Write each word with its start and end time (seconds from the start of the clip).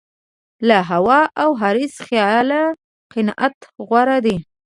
له 0.67 0.77
هوا 0.91 1.21
او 1.41 1.49
حرص 1.61 1.95
خیاله 2.07 2.61
قناعت 3.13 3.57
غوره 3.87 4.17
دی. 4.25 4.37